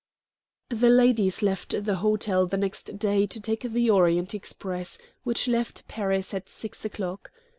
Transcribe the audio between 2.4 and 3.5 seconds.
the next day to